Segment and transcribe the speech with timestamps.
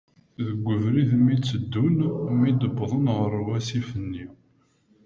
[0.45, 1.95] Deg ubrid mi teddun,
[2.39, 4.25] mi d uwḍen ɣer wasif-nni.